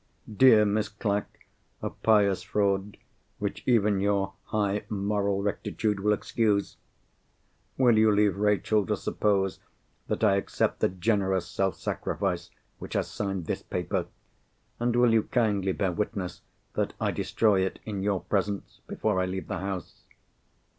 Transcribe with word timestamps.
"Dear 0.35 0.65
Miss 0.65 0.89
Clack, 0.89 1.45
a 1.83 1.91
pious 1.91 2.41
fraud 2.41 2.97
which 3.37 3.61
even 3.67 3.99
your 3.99 4.33
high 4.45 4.83
moral 4.89 5.43
rectitude 5.43 5.99
will 5.99 6.11
excuse! 6.11 6.77
Will 7.77 7.95
you 7.99 8.11
leave 8.11 8.35
Rachel 8.35 8.83
to 8.87 8.97
suppose 8.97 9.59
that 10.07 10.23
I 10.23 10.37
accept 10.37 10.79
the 10.79 10.89
generous 10.89 11.45
self 11.47 11.75
sacrifice 11.75 12.49
which 12.79 12.95
has 12.95 13.11
signed 13.11 13.45
this 13.45 13.61
paper? 13.61 14.07
And 14.79 14.95
will 14.95 15.13
you 15.13 15.21
kindly 15.21 15.71
bear 15.71 15.91
witness 15.91 16.41
that 16.73 16.93
I 16.99 17.11
destroy 17.11 17.63
it 17.63 17.77
in 17.85 18.01
your 18.01 18.21
presence, 18.21 18.81
before 18.87 19.19
I 19.21 19.27
leave 19.27 19.47
the 19.49 19.59
house?" 19.59 20.01